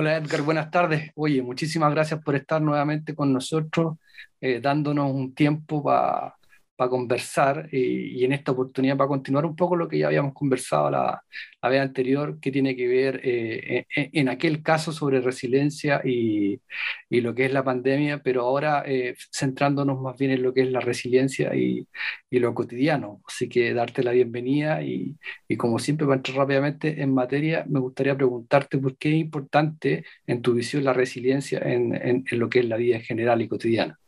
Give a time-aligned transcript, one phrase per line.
[0.00, 1.10] Hola Edgar, buenas tardes.
[1.16, 3.96] Oye, muchísimas gracias por estar nuevamente con nosotros,
[4.40, 6.36] eh, dándonos un tiempo para
[6.78, 10.32] para conversar eh, y en esta oportunidad para continuar un poco lo que ya habíamos
[10.32, 11.24] conversado la,
[11.60, 16.60] la vez anterior, que tiene que ver eh, en, aquel caso sobre resiliencia y,
[17.10, 20.62] y, lo que es la pandemia, pero ahora eh, centrándonos más bien en lo que
[20.62, 21.88] es la resiliencia y,
[22.30, 23.22] y lo cotidiano.
[23.26, 25.16] Así que darte la bienvenida y,
[25.48, 30.04] y, como siempre, para entrar rápidamente en materia, me gustaría preguntarte por qué es importante
[30.26, 33.42] en tu visión la resiliencia en, en, en lo que es la vida en general
[33.42, 33.98] y cotidiana.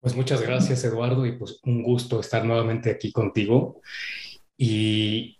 [0.00, 3.80] Pues muchas gracias, Eduardo, y pues un gusto estar nuevamente aquí contigo.
[4.56, 5.36] Y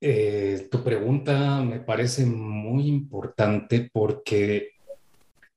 [0.00, 4.70] eh, tu pregunta me parece muy importante porque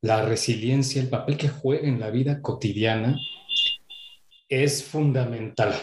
[0.01, 3.15] la resiliencia, el papel que juega en la vida cotidiana
[4.47, 5.75] es fundamental.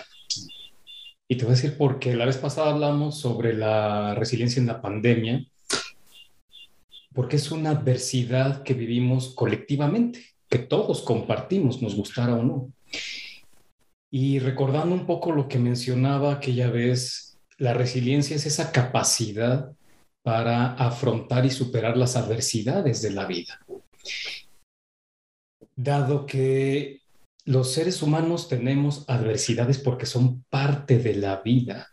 [1.28, 4.82] Y te voy a decir porque la vez pasada hablamos sobre la resiliencia en la
[4.82, 5.44] pandemia,
[7.14, 12.72] porque es una adversidad que vivimos colectivamente que todos compartimos, nos gustara o no.
[14.10, 19.72] Y recordando un poco lo que mencionaba aquella vez, la resiliencia es esa capacidad
[20.22, 23.60] para afrontar y superar las adversidades de la vida.
[25.74, 27.00] Dado que
[27.44, 31.88] los seres humanos tenemos adversidades porque son parte de la vida,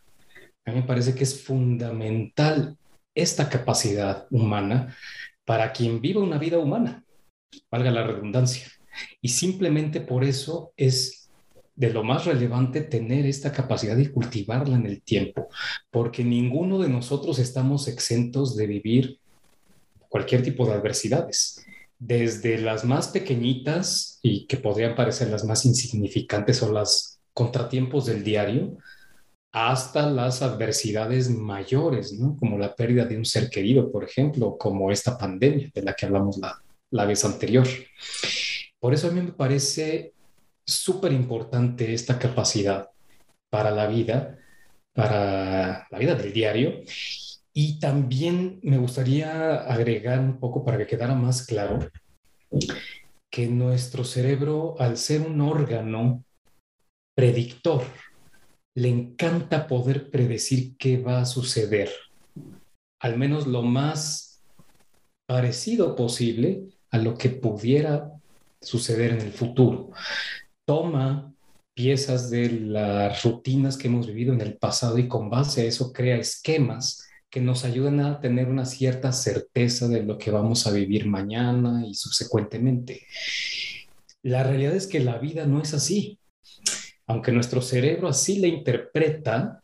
[0.66, 2.76] a mí me parece que es fundamental
[3.14, 4.96] esta capacidad humana
[5.44, 7.03] para quien viva una vida humana
[7.70, 8.66] valga la redundancia.
[9.20, 11.28] Y simplemente por eso es
[11.76, 15.48] de lo más relevante tener esta capacidad y cultivarla en el tiempo,
[15.90, 19.18] porque ninguno de nosotros estamos exentos de vivir
[20.08, 21.64] cualquier tipo de adversidades,
[21.98, 28.22] desde las más pequeñitas y que podrían parecer las más insignificantes o las contratiempos del
[28.22, 28.76] diario,
[29.50, 32.16] hasta las adversidades mayores.
[32.38, 36.06] Como la pérdida de un ser querido, por ejemplo, como esta pandemia de la que
[36.06, 36.63] hablamos la,
[36.94, 37.66] la vez anterior.
[38.78, 40.14] Por eso a mí me parece
[40.64, 42.88] súper importante esta capacidad
[43.50, 44.38] para la vida,
[44.92, 46.82] para la vida del diario.
[47.52, 51.80] Y también me gustaría agregar un poco para que quedara más claro
[53.28, 56.24] que nuestro cerebro, al ser un órgano
[57.16, 57.82] predictor,
[58.76, 61.90] le encanta poder predecir qué va a suceder,
[63.00, 64.44] al menos lo más
[65.26, 68.12] parecido posible a lo que pudiera
[68.60, 69.90] suceder en el futuro.
[70.64, 71.34] Toma
[71.74, 75.92] piezas de las rutinas que hemos vivido en el pasado y con base a eso
[75.92, 80.70] crea esquemas que nos ayuden a tener una cierta certeza de lo que vamos a
[80.70, 83.04] vivir mañana y subsecuentemente.
[84.22, 86.20] La realidad es que la vida no es así.
[87.08, 89.63] Aunque nuestro cerebro así la interpreta,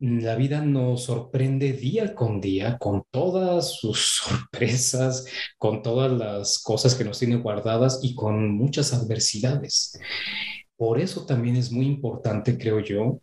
[0.00, 5.26] la vida nos sorprende día con día con todas sus sorpresas,
[5.56, 9.98] con todas las cosas que nos tiene guardadas y con muchas adversidades.
[10.76, 13.20] Por eso también es muy importante, creo yo,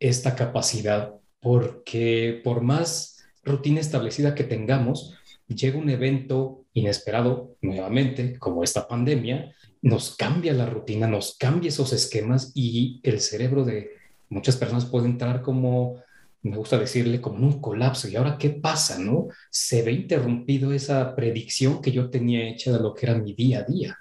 [0.00, 5.14] esta capacidad, porque por más rutina establecida que tengamos,
[5.46, 11.92] llega un evento inesperado nuevamente, como esta pandemia, nos cambia la rutina, nos cambia esos
[11.92, 13.90] esquemas y el cerebro de
[14.28, 16.02] muchas personas puede entrar como
[16.42, 18.08] me gusta decirle como en un colapso.
[18.08, 18.98] ¿Y ahora qué pasa?
[18.98, 19.28] ¿No?
[19.50, 23.60] Se ve interrumpido esa predicción que yo tenía hecha de lo que era mi día
[23.60, 23.98] a día.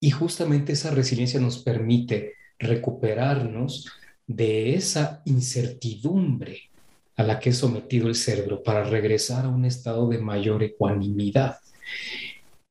[0.00, 3.86] Y justamente esa resiliencia nos permite recuperarnos
[4.26, 6.70] de esa incertidumbre
[7.16, 11.58] a la que es sometido el cerebro para regresar a un estado de mayor ecuanimidad.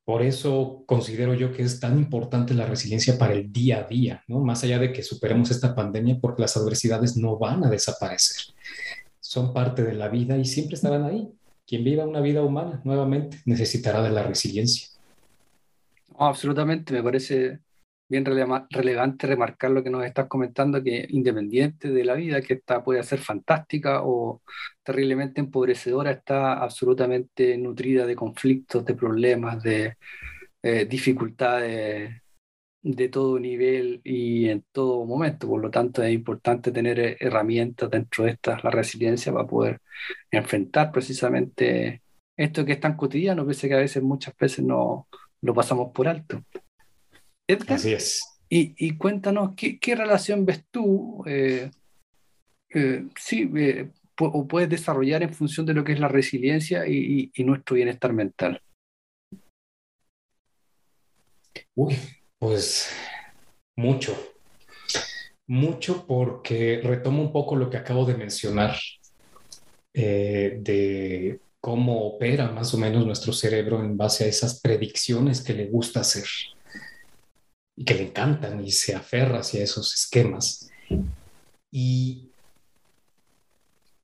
[0.06, 4.22] Por eso considero yo que es tan importante la resiliencia para el día a día,
[4.28, 4.38] ¿no?
[4.38, 8.54] Más allá de que superemos esta pandemia, porque las adversidades no van a desaparecer.
[9.18, 11.28] Son parte de la vida y siempre estarán ahí.
[11.66, 14.86] Quien viva una vida humana, nuevamente, necesitará de la resiliencia.
[16.16, 17.58] absolutamente, me parece
[18.08, 22.82] bien relevante remarcar lo que nos estás comentando, que independiente de la vida, que esta
[22.84, 24.42] puede ser fantástica o
[24.82, 29.96] terriblemente empobrecedora, está absolutamente nutrida de conflictos, de problemas, de
[30.62, 32.22] eh, dificultades
[32.82, 35.48] de todo nivel y en todo momento.
[35.48, 39.80] Por lo tanto, es importante tener eh, herramientas dentro de esta, la resiliencia, para poder
[40.30, 42.02] enfrentar precisamente
[42.36, 45.08] esto que es tan cotidiano, pese que a veces, muchas veces no
[45.42, 46.42] lo pasamos por alto.
[47.68, 48.36] Así es.
[48.48, 51.24] Y, cuéntanos, ¿qué, relación ves tú?
[51.26, 51.70] Eh,
[52.70, 53.90] eh, sí, eh,
[54.20, 58.60] o puedes desarrollar en función de lo que es la resiliencia y, nuestro bienestar mental.
[61.74, 61.96] Uy,
[62.38, 62.90] pues
[63.76, 64.16] mucho.
[65.48, 68.76] Mucho porque retomo un poco lo que acabo de mencionar
[69.92, 75.66] de cómo opera más o menos nuestro cerebro en base a esas predicciones que le
[75.66, 76.24] gusta hacer
[77.76, 80.70] y que le encantan y se aferra hacia esos esquemas.
[81.70, 82.30] Y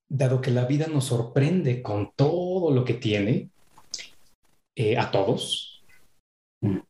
[0.09, 3.49] dado que la vida nos sorprende con todo lo que tiene,
[4.77, 5.83] eh, a todos,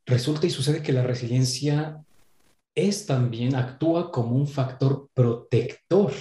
[0.05, 2.05] resulta y sucede que la resiliencia
[2.75, 6.13] es también, actúa como un factor protector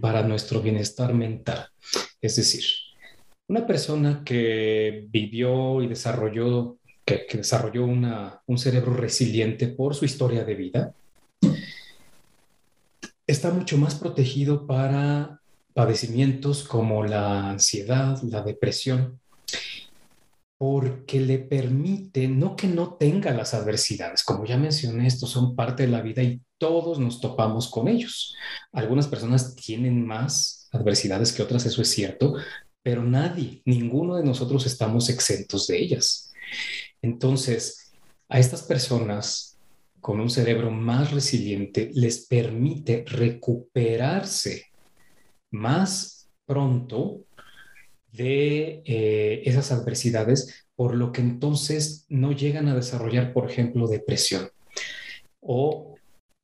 [0.00, 1.68] para nuestro bienestar mental.
[2.20, 2.64] Es decir,
[3.48, 10.54] una persona que vivió y desarrolló, que, desarrolló un cerebro resiliente por su historia de
[10.54, 10.94] vida,
[13.26, 15.40] está mucho más protegido para
[15.72, 19.20] padecimientos como la ansiedad, la depresión,
[20.56, 25.82] porque le permite, no que no tenga las adversidades, como ya mencioné, estos son parte
[25.82, 28.34] de la vida y todos nos topamos con ellos.
[28.72, 32.34] Algunas personas tienen más adversidades que otras, eso es cierto,
[32.82, 36.32] pero nadie, ninguno de nosotros estamos exentos de ellas.
[37.04, 37.92] Entonces,
[38.30, 39.58] a estas personas
[40.00, 44.66] con un cerebro más resiliente les permite recuperarse
[45.50, 47.26] más pronto
[48.10, 54.48] de eh, esas adversidades, por lo que entonces no llegan a desarrollar, por ejemplo, depresión
[55.40, 55.93] o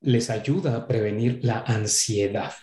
[0.01, 2.53] les ayuda a prevenir la ansiedad.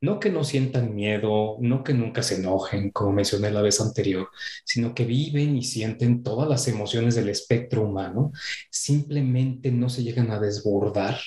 [0.00, 4.28] No que no sientan miedo, no que nunca se enojen, como mencioné la vez anterior,
[4.64, 8.32] sino que viven y sienten todas las emociones del espectro humano,
[8.70, 11.18] simplemente no se llegan a desbordar.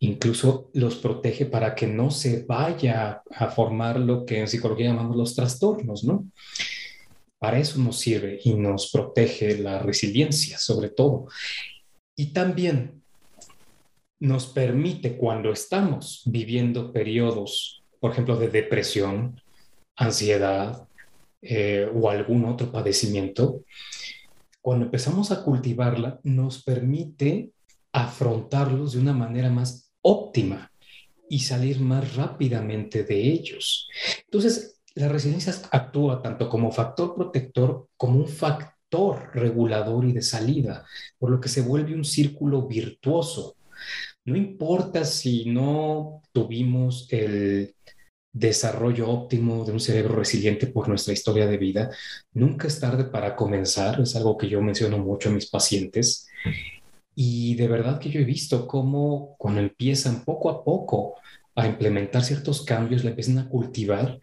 [0.00, 5.16] Incluso los protege para que no se vaya a formar lo que en psicología llamamos
[5.16, 6.26] los trastornos, ¿no?
[7.38, 11.26] Para eso nos sirve y nos protege la resiliencia, sobre todo.
[12.16, 13.03] Y también
[14.20, 19.40] nos permite cuando estamos viviendo periodos, por ejemplo, de depresión,
[19.96, 20.86] ansiedad
[21.42, 23.64] eh, o algún otro padecimiento,
[24.60, 27.50] cuando empezamos a cultivarla, nos permite
[27.92, 30.70] afrontarlos de una manera más óptima
[31.28, 33.88] y salir más rápidamente de ellos.
[34.24, 40.86] Entonces, la resiliencia actúa tanto como factor protector como un factor regulador y de salida,
[41.18, 43.53] por lo que se vuelve un círculo virtuoso
[44.24, 47.74] no importa si no tuvimos el
[48.32, 51.90] desarrollo óptimo de un cerebro resiliente por nuestra historia de vida,
[52.32, 56.26] nunca es tarde para comenzar, es algo que yo menciono mucho a mis pacientes.
[57.14, 61.14] Y de verdad que yo he visto cómo cuando empiezan poco a poco
[61.54, 64.18] a implementar ciertos cambios, la empiezan a cultivar,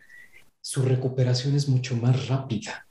[0.59, 2.85] su recuperación es mucho más rápida.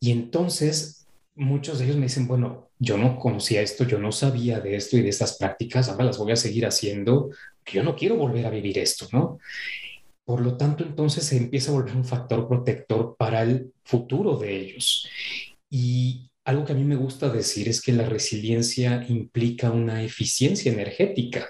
[0.00, 1.01] Y entonces
[1.34, 4.96] muchos de ellos me dicen, bueno, yo no conocía esto, yo no sabía de esto
[4.96, 7.30] y de estas prácticas, ahora las voy a seguir haciendo,
[7.66, 9.38] yo no quiero volver a vivir esto, ¿no?
[10.24, 14.56] Por lo tanto, entonces se empieza a volver un factor protector para el futuro de
[14.56, 15.08] ellos.
[15.68, 20.72] Y algo que a mí me gusta decir es que la resiliencia implica una eficiencia
[20.72, 21.48] energética,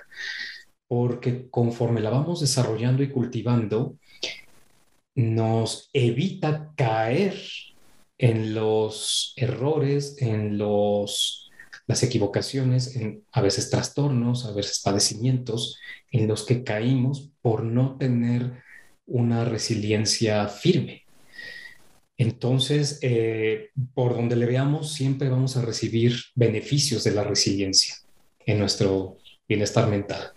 [0.86, 3.96] porque conforme la vamos desarrollando y cultivando,
[5.14, 7.34] nos evita caer
[8.22, 11.50] en los errores, en los,
[11.88, 15.76] las equivocaciones, en a veces trastornos, a veces padecimientos
[16.12, 18.62] en los que caímos por no tener
[19.06, 21.02] una resiliencia firme.
[22.16, 27.96] Entonces, eh, por donde le veamos, siempre vamos a recibir beneficios de la resiliencia
[28.46, 29.16] en nuestro
[29.48, 30.30] bienestar mental.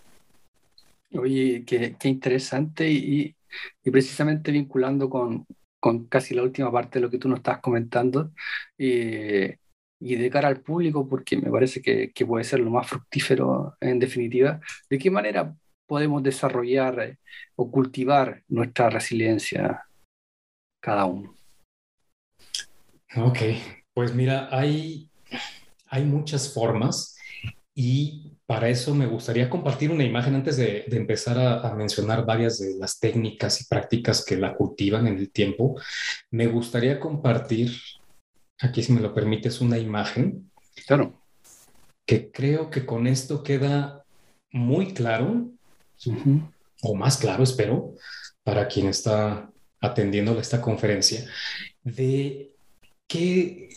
[1.14, 3.36] Oye, qué, interesante y,
[3.84, 5.46] precisamente vinculando con,
[5.86, 8.32] con casi la última parte de lo que tú nos estás comentando,
[8.76, 9.60] eh,
[10.00, 13.78] y de cara al público, porque me parece que, que, puede ser lo más fructífero
[13.80, 17.20] en definitiva, ¿de qué manera podemos desarrollar eh,
[17.56, 19.84] o cultivar nuestra resiliencia
[20.82, 21.36] cada uno?
[23.16, 23.38] Ok,
[23.94, 25.08] pues mira, hay,
[25.86, 27.15] hay muchas formas
[27.76, 32.76] y para eso me gustaría compartir una imagen antes de, empezar a, mencionar varias de
[32.78, 35.76] las técnicas y prácticas que la cultivan en el tiempo.
[36.32, 37.76] Me gustaría compartir,
[38.60, 40.50] aquí si me lo permites, una imagen.
[40.88, 41.22] Claro.
[42.06, 44.06] Que creo que con esto queda
[44.52, 45.50] muy claro,
[46.82, 47.96] o más claro, espero,
[48.44, 49.52] para quien está
[49.82, 51.28] atendiendo esta conferencia,
[51.84, 52.54] de
[53.08, 53.70] qué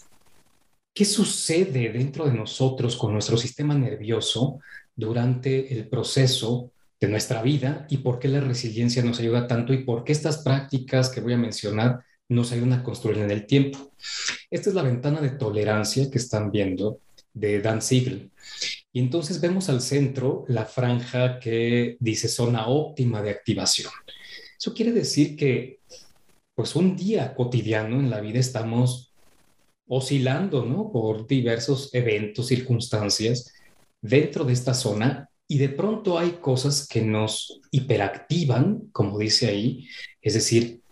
[0.98, 4.58] ¿Qué sucede dentro de nosotros con nuestro sistema nervioso
[4.96, 9.84] durante el proceso de nuestra vida y por qué la resiliencia nos ayuda tanto y
[9.84, 13.92] por qué estas prácticas que voy a mencionar nos ayudan a construir en el tiempo?
[14.50, 16.98] Esta es la ventana de tolerancia que están viendo
[17.32, 18.32] de Dan Siegel.
[18.92, 23.92] Y entonces vemos al centro la franja que dice zona óptima de activación.
[24.58, 25.78] Eso quiere decir que
[26.56, 29.07] pues un día cotidiano en la vida estamos
[29.88, 30.92] oscilando, ¿no?
[30.92, 33.52] Por diversos eventos, circunstancias
[34.00, 39.88] dentro de esta zona y de pronto hay cosas que nos hiperactivan, como dice ahí,
[40.20, 40.82] es decir,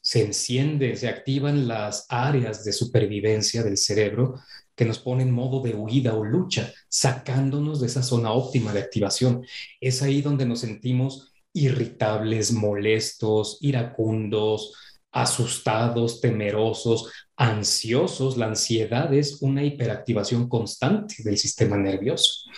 [0.00, 4.40] se enciende, se activan las áreas de supervivencia del cerebro
[4.74, 8.80] que nos ponen en modo de huida o lucha, sacándonos de esa zona óptima de
[8.80, 9.44] activación.
[9.80, 14.72] Es ahí donde nos sentimos irritables, molestos, iracundos,
[15.12, 18.36] asustados, temerosos, ansiosos.
[18.36, 22.50] La ansiedad es una hiperactivación constante del sistema nervioso.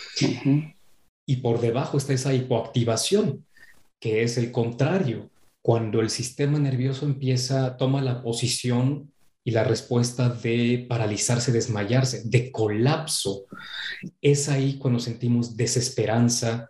[1.25, 3.45] Y por debajo está esa hipoactivación,
[3.99, 5.29] que es el contrario,
[5.61, 9.11] cuando el sistema nervioso empieza, toma la posición
[9.43, 13.45] y la respuesta de paralizarse, desmayarse, de colapso.
[14.21, 16.69] Es ahí cuando sentimos desesperanza,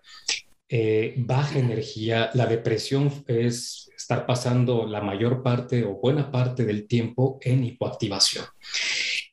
[0.70, 2.30] eh, baja energía.
[2.34, 8.44] La depresión es estar pasando la mayor parte o buena parte del tiempo en hipoactivación.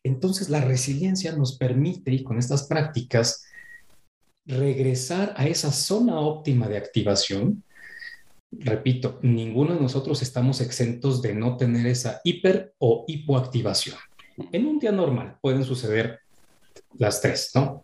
[0.05, 3.45] Entonces, la resiliencia nos permite, y con estas prácticas,
[4.47, 7.65] regresar a esa zona óptima de activación.
[8.53, 13.97] Repito, ninguno de nosotros estamos exentos de no tener esa hiper o hipoactivación.
[14.53, 16.21] En un día normal pueden suceder
[16.99, 17.83] las tres, ¿no?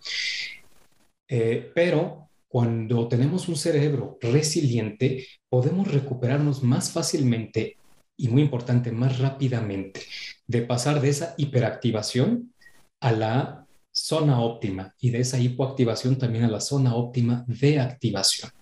[1.27, 2.24] Eh, pero
[2.55, 7.79] cuando tenemos un cerebro resiliente, podemos recuperarnos más fácilmente
[8.17, 10.03] y muy importante, más rápidamente,
[10.47, 12.55] de pasar de esa hiperactivación
[13.01, 18.53] a la zona óptima y de esa hipoactivación también a la zona óptima de activación.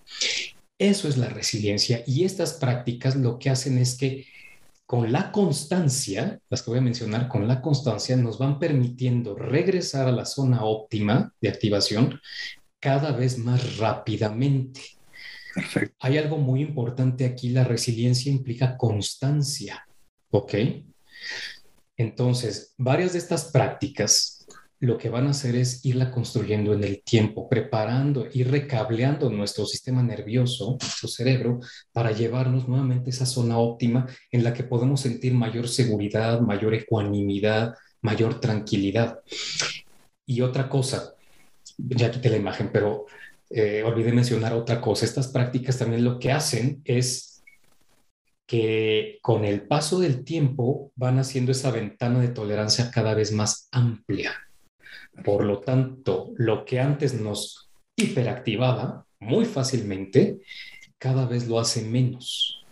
[0.79, 4.25] Eso es la resiliencia y estas prácticas lo que hacen es que
[4.87, 10.07] con la constancia, las que voy a mencionar, con la constancia nos van permitiendo regresar
[10.07, 12.19] a la zona óptima de activación
[12.83, 14.81] cada vez más rápidamente.
[15.55, 15.95] Perfecto.
[16.01, 19.87] Hay algo muy importante aquí, la resiliencia implica constancia,
[20.31, 20.53] ¿ok?
[21.95, 24.45] Entonces, varias de estas prácticas
[24.79, 29.65] lo que van a hacer es irla construyendo en el tiempo, preparando y recableando nuestro
[29.65, 31.61] sistema nervioso, nuestro cerebro,
[31.93, 36.73] para llevarnos nuevamente a esa zona óptima en la que podemos sentir mayor seguridad, mayor
[36.73, 39.19] ecuanimidad, mayor tranquilidad.
[40.25, 41.13] Y otra cosa,
[41.89, 43.05] ya quité la imagen, pero
[43.49, 45.05] eh, olvidé mencionar otra cosa.
[45.05, 47.43] Estas prácticas también lo que hacen es
[48.45, 53.67] que con el paso del tiempo van haciendo esa ventana de tolerancia cada vez más
[53.71, 54.33] amplia.
[55.23, 60.39] Por lo tanto, lo que antes nos hiperactivaba muy fácilmente,
[60.97, 62.65] cada vez lo hace menos.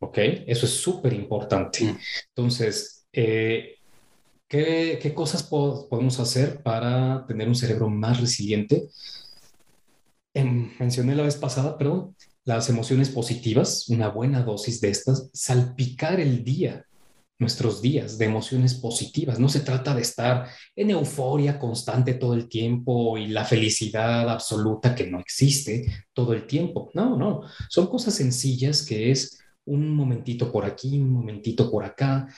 [0.00, 0.18] ¿Ok?
[0.46, 1.84] Eso es súper importante.
[1.84, 1.98] Mm.
[2.34, 3.76] Entonces, eh,
[4.52, 8.90] ¿Qué, cosas podemos hacer para tener un cerebro más resiliente?
[10.34, 16.20] Em, mencioné la vez pasada, pero las emociones positivas, una buena dosis de estas, salpicar
[16.20, 16.84] el día,
[17.38, 19.38] nuestros días de emociones positivas.
[19.38, 24.94] No se trata de estar en euforia constante todo el tiempo y la felicidad absoluta
[24.94, 26.90] que no existe todo el tiempo.
[26.92, 27.40] No, no,
[27.70, 32.28] son cosas sencillas que es un momentito por aquí, un momentito por acá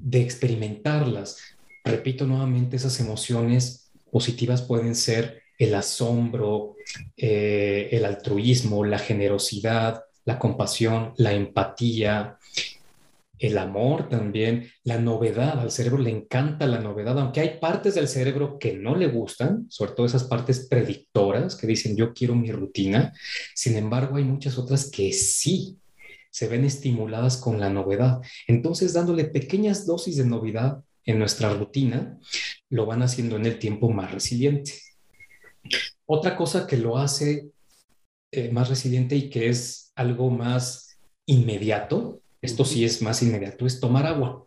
[0.00, 1.38] de experimentarlas.
[1.84, 6.76] Repito nuevamente, esas emociones positivas pueden ser el asombro,
[7.16, 12.38] eh, el altruismo, la generosidad, la compasión, la empatía,
[13.38, 15.58] el amor también, la novedad.
[15.58, 19.66] Al cerebro le encanta la novedad, aunque hay partes del cerebro que no le gustan,
[19.70, 23.12] sobre todo esas partes predictoras que dicen yo quiero mi rutina.
[23.54, 25.79] Sin embargo, hay muchas otras que sí
[26.30, 28.20] se ven estimuladas con la novedad.
[28.46, 32.18] Entonces, dándole pequeñas dosis de novedad en nuestra rutina,
[32.68, 34.74] lo van haciendo en el tiempo más resiliente.
[36.06, 37.50] Otra cosa que lo hace
[38.32, 43.80] eh, más resiliente y que es algo más inmediato, esto sí es más inmediato, es
[43.80, 44.46] tomar agua.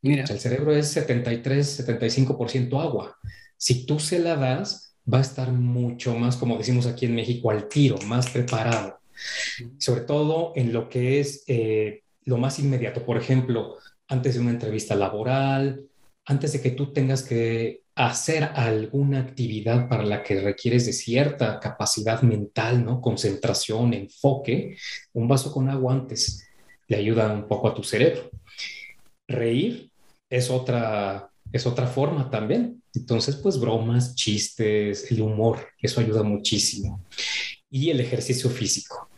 [0.00, 0.24] Mira.
[0.24, 3.16] el cerebro es 73, 75% agua.
[3.56, 7.50] Si tú se la das, va a estar mucho más, como decimos aquí en México,
[7.50, 8.98] al tiro, más preparado
[9.78, 13.04] sobre todo en lo que es eh, lo más inmediato.
[13.04, 13.76] Por ejemplo,
[14.08, 15.84] antes de una entrevista laboral,
[16.24, 21.58] antes de que tú tengas que hacer alguna actividad para la que requieres de cierta
[21.58, 23.00] capacidad mental, ¿no?
[23.00, 24.76] Concentración, enfoque,
[25.14, 26.48] un vaso con agua antes
[26.86, 28.30] le ayuda un poco a tu cerebro.
[29.26, 29.90] Reír
[30.30, 32.82] es otra, es otra forma también.
[32.94, 37.04] Entonces, pues bromas, chistes, el humor, eso ayuda muchísimo.
[37.70, 39.08] Y el ejercicio físico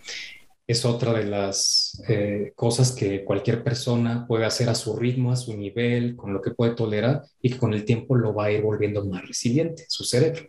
[0.67, 5.37] es otra de las eh, cosas que cualquier persona puede hacer a su ritmo, a
[5.37, 8.53] su nivel, con lo que puede tolerar y que con el tiempo lo va a
[8.53, 10.49] ir volviendo más resiliente, su cerebro.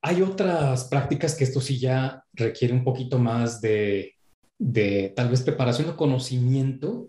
[0.00, 4.14] Hay otras prácticas que esto sí ya requiere un poquito más de
[4.58, 7.08] de tal vez preparación o conocimiento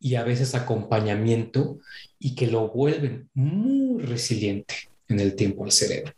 [0.00, 1.78] y a veces acompañamiento
[2.18, 4.74] y que lo vuelven muy resiliente
[5.06, 6.12] en el tiempo al cerebro.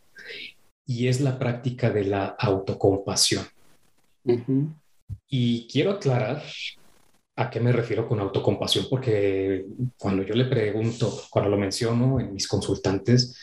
[0.90, 3.46] Y es la práctica de la autocompasión.
[5.28, 6.42] Y quiero aclarar
[7.36, 9.66] a qué me refiero con autocompasión, porque
[9.96, 13.38] cuando yo le pregunto, cuando lo menciono en mis consultantes,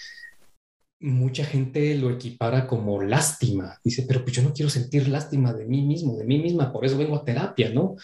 [0.99, 3.79] mucha gente lo equipara como lástima.
[3.81, 6.83] Dice, pero pues yo no quiero sentir lástima de mí mismo, de mí misma, por
[6.83, 7.95] eso vengo a terapia, ¿no?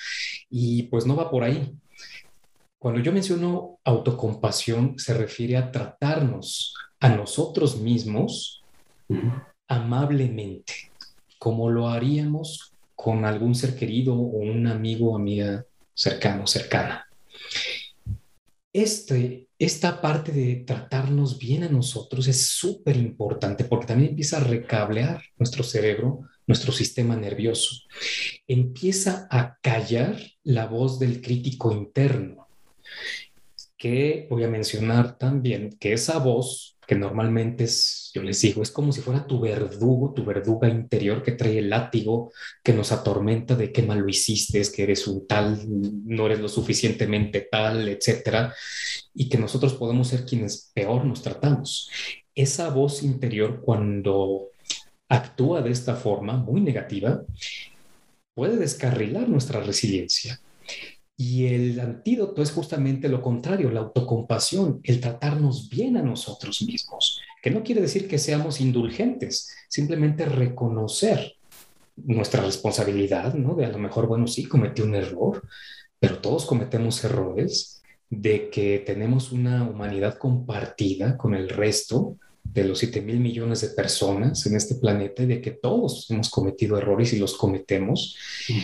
[0.49, 1.69] Y pues no va por ahí.
[2.79, 8.62] Cuando yo menciono autocompasión, se refiere a tratarnos a nosotros mismos
[9.67, 10.73] amablemente,
[11.37, 17.07] como lo haríamos con algún ser querido o un amigo o amiga cercano, cercana.
[18.71, 24.43] Este, esta parte de tratarnos bien a nosotros es súper importante porque también empieza a
[24.43, 27.85] recablear nuestro cerebro, nuestro sistema nervioso.
[28.47, 32.47] Empieza a callar la voz del crítico interno,
[33.77, 38.71] que voy a mencionar también que esa voz que normalmente es, yo les digo, es
[38.71, 42.31] como si fuera tu verdugo, tu verduga interior que trae el látigo,
[42.63, 46.49] que nos atormenta de qué mal lo hiciste, que eres un tal, no eres lo
[46.49, 48.53] suficientemente tal, etcétera,
[49.13, 51.89] y que nosotros podemos ser quienes peor nos tratamos.
[52.35, 54.49] Esa voz interior, cuando
[55.09, 57.23] actúa de esta forma muy negativa,
[58.33, 60.39] puede descarrilar nuestra resiliencia
[61.15, 67.21] y el antídoto es justamente lo contrario, la autocompasión, el tratarnos bien a nosotros mismos,
[67.41, 71.35] que no quiere decir que seamos indulgentes, simplemente reconocer
[71.95, 73.55] nuestra responsabilidad, ¿no?
[73.55, 75.47] De a lo mejor, bueno, sí, cometí un error,
[75.99, 77.83] pero todos cometemos errores,
[78.21, 83.69] de que tenemos una humanidad compartida con el resto de los 7 mil millones de
[83.69, 88.15] personas en este planeta y de que todos hemos cometido errores y los cometemos.
[88.49, 88.59] Mm.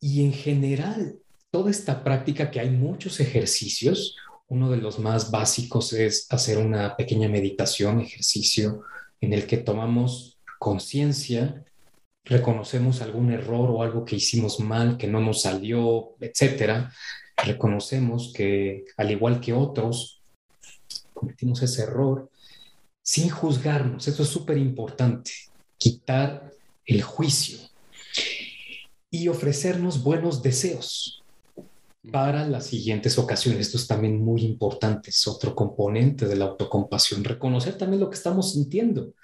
[0.00, 1.16] Y en general,
[1.50, 4.16] toda esta práctica que hay muchos ejercicios,
[4.48, 8.82] uno de los más básicos es hacer una pequeña meditación, ejercicio
[9.20, 11.64] en el que tomamos conciencia,
[12.24, 16.92] reconocemos algún error o algo que hicimos mal, que no nos salió, etcétera.
[17.36, 20.22] Reconocemos que al igual que otros
[21.14, 22.30] cometimos ese error
[23.02, 24.06] sin juzgarnos.
[24.08, 25.32] Eso es súper importante.
[25.78, 26.52] Quitar
[26.84, 27.58] el juicio
[29.10, 31.18] y ofrecernos buenos deseos
[32.10, 33.60] para las siguientes ocasiones.
[33.60, 38.16] Esto es también muy importante, es otro componente de la autocompasión, reconocer también lo que
[38.16, 39.14] estamos sintiendo.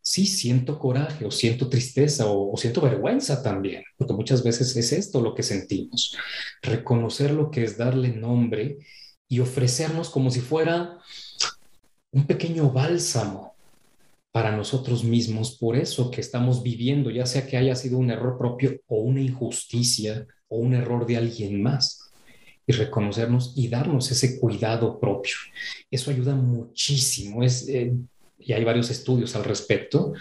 [0.00, 5.20] Sí, siento coraje o siento tristeza o, siento vergüenza también, porque muchas veces es esto
[5.20, 6.16] lo que sentimos.
[6.60, 8.78] Reconocer lo que es darle nombre
[9.28, 10.98] y ofrecernos como si fuera
[12.10, 13.54] un pequeño bálsamo
[14.32, 18.38] para nosotros mismos por eso que estamos viviendo, ya sea que haya sido un error
[18.38, 22.01] propio o una injusticia o un error de alguien más
[22.66, 25.34] y reconocernos y darnos ese cuidado propio.
[25.90, 27.42] Eso ayuda muchísimo.
[27.42, 27.92] Es, eh,
[28.38, 30.12] y hay varios estudios al respecto,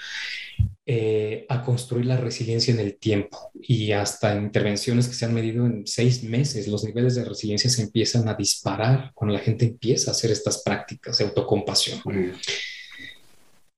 [0.85, 3.51] eh, a construir la resiliencia en el tiempo.
[3.59, 7.69] Y hasta en intervenciones que se han medido en seis meses, los niveles de resiliencia
[7.69, 12.01] se empiezan a disparar cuando la gente empieza a hacer estas prácticas de autocompasión.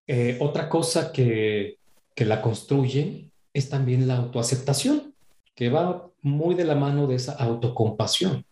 [0.07, 1.77] Eh, otra cosa que,
[2.15, 5.13] que la construye es también la autoaceptación,
[5.55, 8.45] que va muy de la mano de esa autocompasión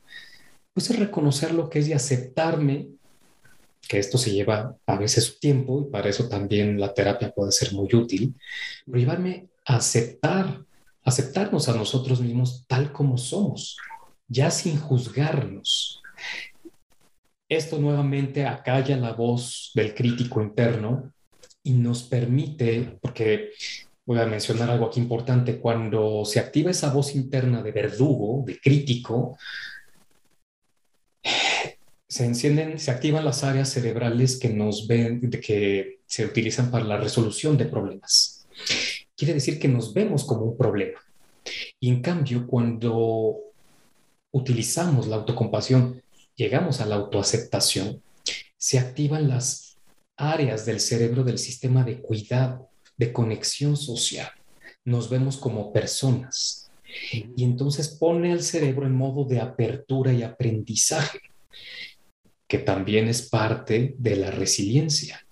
[0.73, 2.89] pues es reconocer lo que es y aceptarme,
[3.87, 7.51] que esto se lleva a veces su tiempo y para eso también la terapia puede
[7.51, 8.35] ser muy útil,
[8.85, 10.63] pero llevarme a aceptar,
[11.03, 13.77] aceptarnos a nosotros mismos tal como somos,
[14.27, 16.01] ya sin juzgarnos.
[17.49, 21.11] Esto nuevamente acalla la voz del crítico interno
[21.63, 23.49] y nos permite, porque
[24.05, 28.57] voy a mencionar algo aquí importante, cuando se activa esa voz interna de verdugo, de
[28.57, 29.37] crítico,
[32.11, 36.97] se encienden, se activan las áreas cerebrales que nos ven, que se utilizan para la
[36.97, 38.45] resolución de problemas.
[39.15, 40.99] Quiere decir que nos vemos como un problema.
[41.79, 43.37] Y en cambio, cuando
[44.29, 46.03] utilizamos la autocompasión,
[46.35, 48.03] llegamos a la autoaceptación,
[48.57, 49.77] se activan las
[50.17, 54.29] áreas del cerebro del sistema de cuidado, de conexión social.
[54.83, 56.69] Nos vemos como personas.
[57.37, 61.21] Y entonces pone al cerebro en modo de apertura y aprendizaje
[62.51, 65.25] que también es parte de la resiliencia.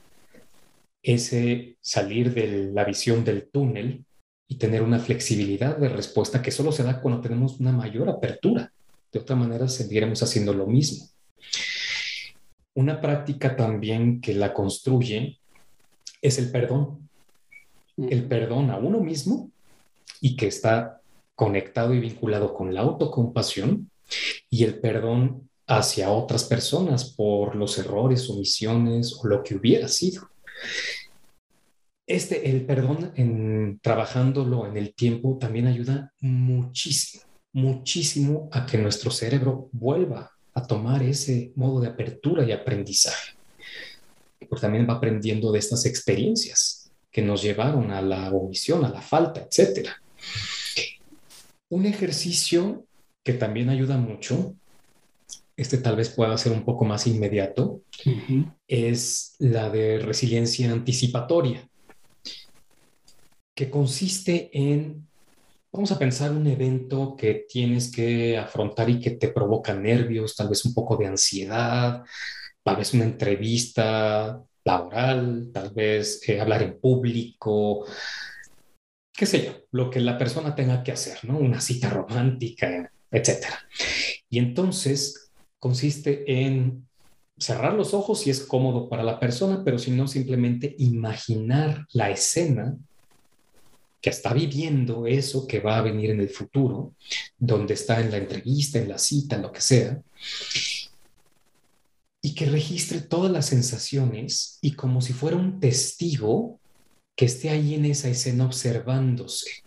[1.04, 4.06] Ese salir de la visión del túnel
[4.48, 8.72] y tener una flexibilidad de respuesta que solo se da cuando tenemos una mayor apertura.
[9.12, 11.10] De otra manera, seguiremos haciendo lo mismo.
[12.74, 15.40] Una práctica también que la construye
[16.22, 17.10] es el perdón.
[17.98, 19.52] El perdón a uno mismo
[20.22, 21.02] y que está
[21.36, 23.92] conectado y vinculado con la autocompasión
[24.50, 30.28] y el perdón hacia otras personas por los errores, omisiones o lo que hubiera sido.
[32.08, 39.12] Este, el perdón, en trabajándolo en el tiempo, también ayuda muchísimo, muchísimo a que nuestro
[39.12, 43.36] cerebro vuelva a tomar ese modo de apertura y aprendizaje.
[44.50, 49.02] Porque también va aprendiendo de estas experiencias que nos llevaron a la omisión, a la
[49.02, 49.90] falta, etc.
[51.70, 52.86] Un ejercicio
[53.24, 54.56] que también ayuda mucho,
[55.60, 57.82] este tal vez pueda ser un poco más inmediato,
[58.68, 61.68] es la de resiliencia anticipatoria,
[63.56, 65.10] que consiste en
[65.72, 70.50] Vamos a pensar un evento que tienes que afrontar y que te provoca nervios, tal
[70.50, 72.04] vez un poco de ansiedad,
[72.64, 77.86] tal vez una entrevista laboral, tal vez eh, hablar en público,
[79.14, 81.38] qué sé yo, lo que la persona tenga que hacer, ¿no?
[81.38, 83.60] Una cita romántica, etcétera.
[84.28, 85.29] Y entonces
[85.60, 86.88] consiste en
[87.38, 92.10] cerrar los ojos si es cómodo para la persona, pero si no, simplemente imaginar la
[92.10, 92.78] escena
[94.02, 96.94] que está viviendo eso que va a venir en el futuro,
[97.38, 100.02] donde está en la entrevista, en la cita, en lo que sea,
[102.22, 106.60] y que registre todas las sensaciones y como si fuera un testigo
[107.16, 109.64] que esté ahí en esa escena observándose,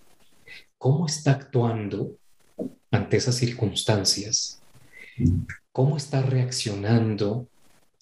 [0.79, 2.17] cómo está actuando
[2.91, 4.63] ante esas circunstancias,
[5.73, 7.49] cómo está reaccionando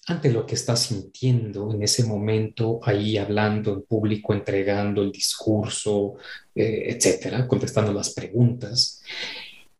[0.07, 6.15] ante lo que está sintiendo en ese momento, ahí hablando en público, entregando el discurso,
[6.55, 9.01] eh, etcétera, contestando las preguntas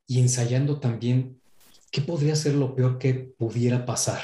[0.07, 1.39] y ensayando también
[1.91, 4.23] qué podría ser lo peor que pudiera pasar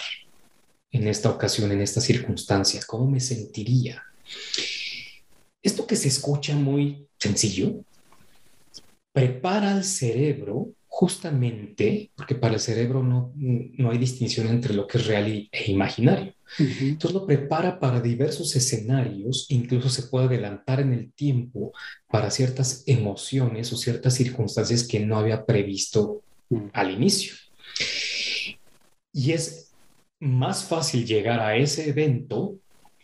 [0.92, 4.04] en esta ocasión, en esta circunstancia, cómo me sentiría.
[5.62, 7.84] Esto que se escucha muy sencillo,
[9.12, 14.98] prepara al cerebro justamente porque para el cerebro no, no hay distinción entre lo que
[14.98, 16.34] es real e imaginario.
[16.58, 21.72] Entonces lo prepara para diversos escenarios, incluso se puede adelantar en el tiempo
[22.10, 26.24] para ciertas emociones o ciertas circunstancias que no había previsto
[26.74, 27.36] al inicio.
[29.14, 29.74] Y es
[30.20, 32.56] más fácil llegar a ese evento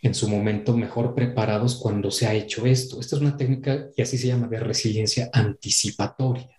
[0.02, 2.98] en su momento mejor preparados cuando se ha hecho esto.
[2.98, 6.50] Esta es una técnica y así se llama de resiliencia anticipatoria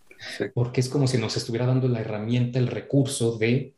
[0.54, 3.74] porque es como si nos estuviera dando la herramienta, el recurso de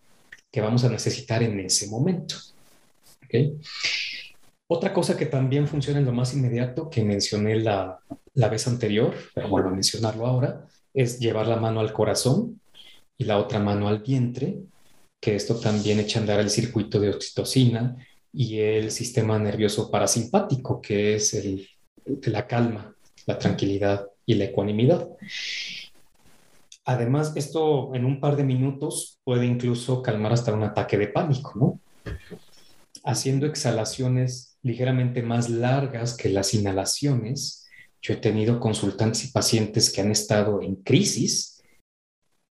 [0.51, 2.35] que vamos a necesitar en ese momento.
[4.67, 7.99] Otra cosa que también funciona en lo más inmediato, que mencioné la,
[8.33, 12.59] la vez anterior, pero vuelvo a mencionarlo ahora, es llevar la mano al corazón
[13.17, 14.59] y la otra mano al vientre,
[15.21, 17.97] que esto también echa a andar el circuito de oxitocina
[18.31, 21.67] y el sistema nervioso parasimpático, que es el
[22.05, 22.95] de la calma,
[23.25, 25.09] la tranquilidad y la ecuanimidad.
[26.87, 31.51] Además, esto en un par de minutos puede incluso calmar hasta un ataque de pánico,
[31.55, 31.81] ¿no?
[33.03, 37.67] Haciendo exhalaciones ligeramente más largas que las inhalaciones.
[38.01, 41.61] Yo he tenido consultantes y pacientes que han estado en crisis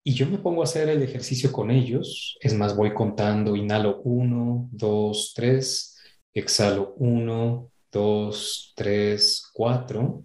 [0.02, 2.36] y yo me pongo a hacer el ejercicio con ellos.
[2.40, 5.96] Es más, voy contando, inhalo uno, dos, tres,
[6.34, 10.24] exhalo uno, dos, tres, cuatro.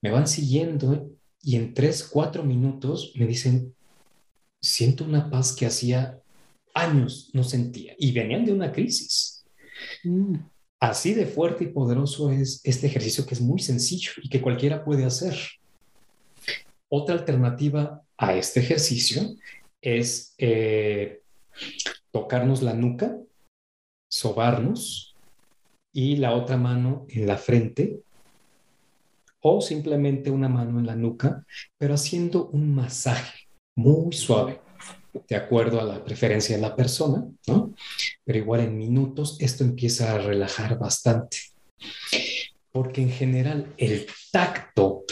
[0.00, 1.10] Me van siguiendo
[1.42, 3.74] y en tres, cuatro minutos me dicen,
[4.60, 6.20] siento una paz que hacía
[6.74, 9.44] años no sentía y venían de una crisis.
[10.04, 10.36] Mm.
[10.78, 14.82] Así de fuerte y poderoso es este ejercicio que es muy sencillo y que cualquiera
[14.82, 15.36] puede hacer.
[16.88, 19.36] Otra alternativa a este ejercicio
[19.82, 21.20] es eh,
[22.10, 23.16] tocarnos la nuca,
[24.10, 25.14] sobarnos
[25.92, 28.00] y la otra mano en la frente
[29.42, 31.44] o simplemente una mano en la nuca,
[31.78, 34.60] pero haciendo un masaje muy suave,
[35.28, 37.74] de acuerdo a la preferencia de la persona, ¿no?
[38.24, 41.38] Pero igual en minutos esto empieza a relajar bastante.
[42.70, 45.04] Porque en general el tacto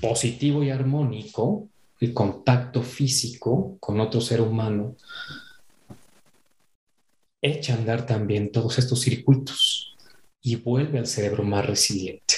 [0.00, 1.68] positivo y armónico,
[2.00, 4.96] el contacto físico con otro ser humano,
[7.40, 9.96] echa a andar también todos estos circuitos
[10.40, 12.34] y vuelve al cerebro más resiliente.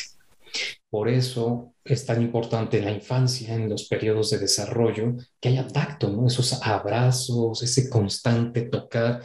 [0.90, 5.66] Por eso es tan importante en la infancia, en los periodos de desarrollo, que haya
[5.68, 6.26] tacto, ¿no?
[6.26, 9.22] Esos abrazos, ese constante tocar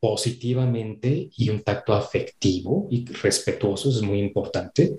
[0.00, 4.98] positivamente y un tacto afectivo y respetuoso es muy importante.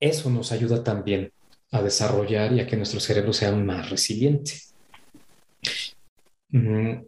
[0.00, 1.32] Eso nos ayuda también
[1.70, 4.52] a desarrollar y a que nuestro cerebro sea más resiliente.
[6.50, 7.02] Mm,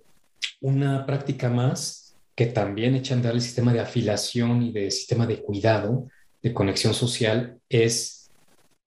[0.60, 5.26] una práctica más que también echa a andar el sistema de afilación y de sistema
[5.26, 6.08] de cuidado
[6.42, 8.30] de conexión social es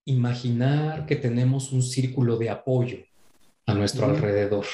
[0.04, 2.98] imaginar que tenemos un círculo de apoyo
[3.66, 4.66] a nuestro alrededor.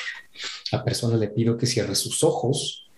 [0.72, 2.90] La persona le pido que cierre sus ojos,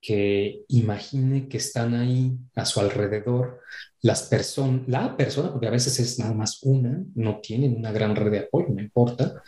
[0.00, 3.60] que imagine que están ahí a su alrededor
[4.00, 8.16] las personas, la persona, porque a veces es nada más una, no tienen una gran
[8.16, 9.42] red de apoyo, no importa,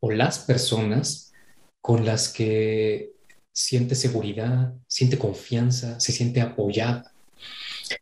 [0.00, 1.32] o las personas
[1.80, 3.10] con las que
[3.52, 7.12] siente seguridad, siente confianza, se siente apoyada.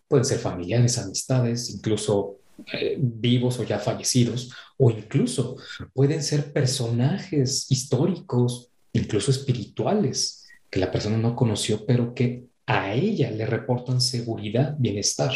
[0.09, 2.37] Pueden ser familiares, amistades, incluso
[2.73, 5.57] eh, vivos o ya fallecidos, o incluso
[5.93, 13.31] pueden ser personajes históricos, incluso espirituales, que la persona no conoció, pero que a ella
[13.31, 15.33] le reportan seguridad, bienestar.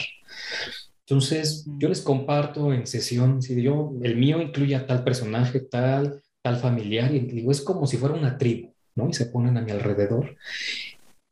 [1.06, 6.22] Entonces, yo les comparto en sesión, si yo, el mío incluye a tal personaje, tal,
[6.42, 9.08] tal familiar, y digo, es como si fuera una tribu, ¿no?
[9.08, 10.36] Y se ponen a mi alrededor.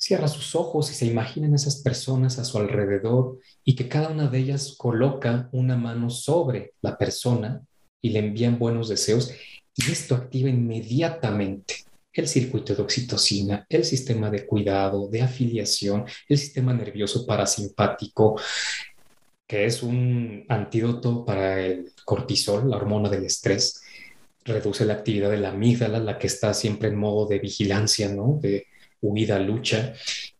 [0.08, 4.26] Cierra sus ojos y se imaginan esas personas a su alrededor y que cada una
[4.26, 7.60] de ellas coloca una mano sobre la persona
[8.00, 9.30] y le envían buenos deseos
[9.76, 16.38] y esto activa inmediatamente el circuito de oxitocina, el sistema de cuidado, de afiliación, el
[16.38, 18.40] sistema nervioso parasimpático,
[19.46, 23.82] que es un antídoto para el cortisol, la hormona del estrés,
[24.42, 28.38] reduce la actividad de la amígdala, la que está siempre en modo de vigilancia, ¿no?
[28.40, 28.68] De
[29.00, 29.94] huida, lucha,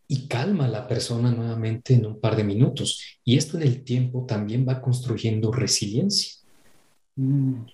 [0.07, 3.19] y calma a la persona nuevamente en un par de minutos.
[3.23, 6.33] Y esto en el tiempo también va construyendo resiliencia.
[7.15, 7.65] Mm.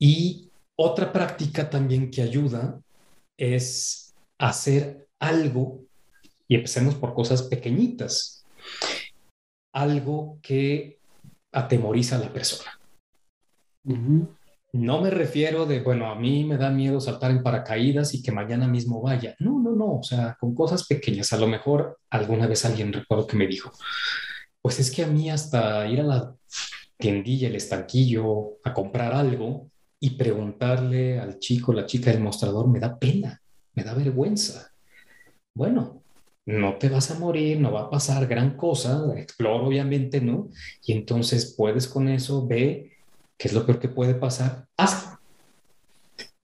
[0.00, 2.80] Y otra práctica también que ayuda
[3.36, 5.84] es hacer algo,
[6.48, 8.44] y empecemos por cosas pequeñitas,
[9.72, 10.98] algo que
[11.52, 12.78] atemoriza a la persona.
[14.72, 18.32] No me refiero de, bueno, a mí me da miedo saltar en paracaídas y que
[18.32, 19.36] mañana mismo vaya.
[19.38, 21.32] No, no, o sea, con cosas pequeñas.
[21.32, 23.72] A lo mejor alguna vez alguien recuerdo que me dijo,
[24.60, 26.34] pues es que a mí hasta ir a la
[26.96, 29.70] tiendilla, el estanquillo, a comprar algo,
[30.04, 33.40] y preguntarle al chico, la chica del mostrador, me da pena,
[33.74, 34.72] me da vergüenza.
[35.54, 36.02] Bueno,
[36.44, 40.48] no te vas a morir, no va a pasar gran cosa, exploro obviamente, ¿no?
[40.84, 42.96] Y entonces puedes con eso, ve
[43.38, 45.20] qué es lo peor que puede pasar, hazlo.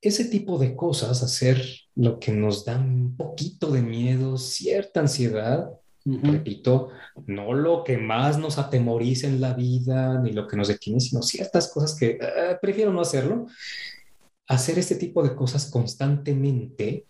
[0.00, 1.60] Ese tipo de cosas, hacer
[1.98, 5.70] lo que nos da un poquito de miedo, cierta ansiedad,
[6.04, 6.88] Repito,
[7.26, 11.22] no lo que más nos atemoriza en la vida, ni lo que nos detiene, sino
[11.22, 13.46] ciertas cosas que eh, prefiero no hacerlo.
[14.46, 17.04] Hacer este tipo de cosas constantemente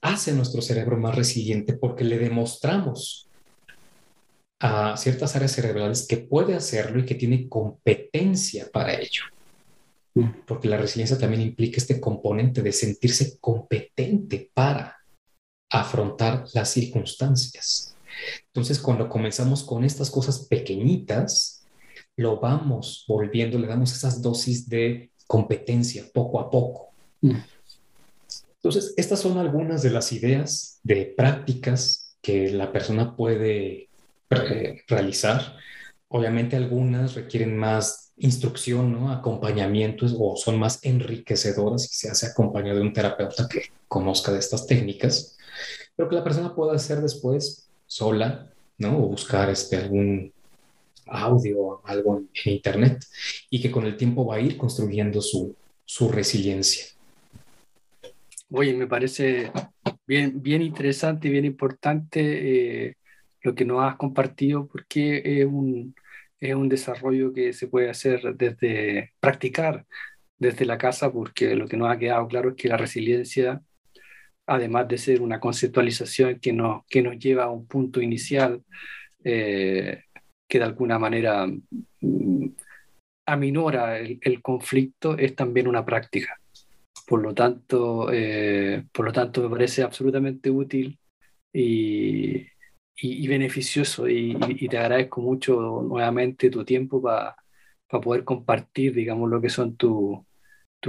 [0.00, 3.28] hace nuestro cerebro más resiliente porque le demostramos
[4.60, 9.24] a ciertas áreas cerebrales que puede hacerlo y que tiene competencia para ello.
[10.46, 14.96] Porque la resiliencia también implica este componente de sentirse competente para
[15.70, 17.96] afrontar las circunstancias.
[18.46, 21.64] Entonces, cuando comenzamos con estas cosas pequeñitas,
[22.16, 26.92] lo vamos volviendo, le damos esas dosis de competencia poco a poco.
[27.20, 27.38] Mm.
[28.56, 33.88] Entonces, estas son algunas de las ideas de prácticas que la persona puede
[34.30, 35.56] eh, realizar.
[36.08, 39.10] Obviamente algunas requieren más instrucción, ¿no?
[39.10, 44.38] acompañamiento o son más enriquecedoras si se hace acompañado de un terapeuta que conozca de
[44.38, 45.36] estas técnicas,
[45.96, 48.98] pero que la persona pueda hacer después sola, ¿no?
[48.98, 50.32] O buscar este, algún
[51.06, 53.04] audio, algo en, internet,
[53.50, 56.86] y que con el tiempo va a ir construyendo su, su resiliencia.
[58.50, 59.52] Oye, me parece
[60.06, 62.96] bien, bien interesante y bien importante eh,
[63.42, 65.94] lo que nos has compartido, porque es un,
[66.50, 69.86] es un desarrollo que se puede hacer desde practicar
[70.38, 73.62] desde la casa, porque lo que nos ha quedado claro es que la resiliencia
[74.46, 78.62] además de ser una conceptualización que nos, que nos lleva a un punto inicial
[79.22, 80.04] eh,
[80.48, 81.46] que de alguna manera
[82.00, 82.46] mm,
[83.26, 86.38] aminora el, conflicto, es también una práctica.
[87.06, 90.98] Por lo tanto, eh, por lo tanto me parece absolutamente útil
[91.52, 92.46] y,
[92.96, 94.34] y, beneficioso y,
[94.68, 97.36] te agradezco mucho nuevamente tu tiempo para
[97.88, 100.24] poder compartir, digamos, lo que son tus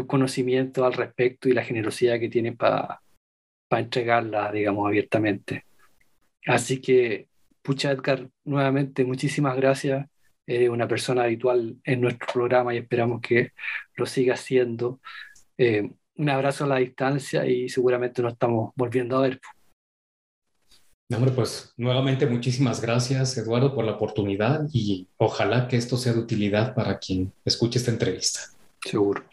[0.07, 3.01] conocimientos al respecto y la generosidad que tienes para
[3.67, 5.65] para entregarla, digamos, abiertamente.
[6.45, 7.27] Así que,
[7.61, 10.07] pucha Edgar, nuevamente muchísimas gracias.
[10.47, 13.51] Eres una persona habitual en nuestro programa y esperamos que
[13.95, 15.01] lo siga siendo.
[15.57, 19.41] Eh, un abrazo a la distancia y seguramente nos estamos volviendo a ver.
[21.13, 26.19] Hombre, pues nuevamente muchísimas gracias, Eduardo, por la oportunidad y ojalá que esto sea de
[26.19, 28.41] utilidad para quien escuche esta entrevista.
[28.83, 29.23] Seguro.